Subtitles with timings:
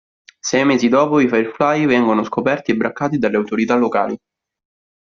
[0.39, 4.17] Sei mesi dopo i Firefly vengono scoperti e braccati dalle autorità locali.